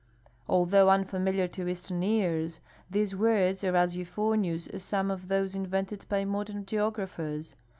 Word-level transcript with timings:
Although 0.49 0.89
unfamiliar 0.89 1.47
to 1.49 1.67
eastern 1.67 2.01
ears, 2.01 2.59
these 2.89 3.15
words 3.15 3.63
are 3.63 3.75
as 3.75 3.95
euphonious 3.95 4.65
as 4.65 4.81
some 4.81 5.11
of 5.11 5.27
those 5.27 5.53
invented 5.53 6.07
by 6.09 6.25
modern 6.25 6.65
geographers. 6.65 7.55